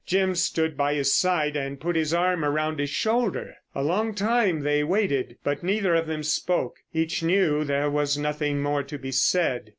Jim 0.03 0.33
stood 0.33 0.75
by 0.75 0.95
his 0.95 1.13
side 1.13 1.55
and 1.55 1.79
put 1.79 1.95
his 1.95 2.11
arm 2.11 2.43
around 2.43 2.79
his 2.79 2.89
shoulder. 2.89 3.53
A 3.75 3.83
long 3.83 4.15
time 4.15 4.61
they 4.61 4.83
waited, 4.83 5.37
but 5.43 5.61
neither 5.61 5.93
of 5.93 6.07
them 6.07 6.23
spoke. 6.23 6.77
Each 6.91 7.21
knew 7.21 7.63
there 7.63 7.87
was 7.91 8.17
nothing 8.17 8.63
more 8.63 8.81
to 8.81 8.97
be 8.97 9.11
said. 9.11 9.69